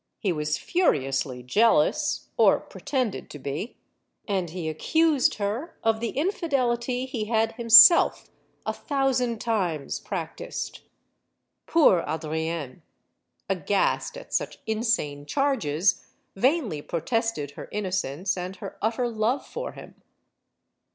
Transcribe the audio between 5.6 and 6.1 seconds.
of the